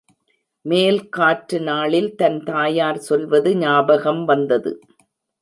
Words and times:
மேல்காற்று 0.65 1.59
நாளில் 1.61 2.09
தன் 2.15 2.39
தாயார் 2.43 3.01
சொல்வது 3.01 3.55
ஞாபகம் 3.57 4.25
வந்தது. 4.25 4.73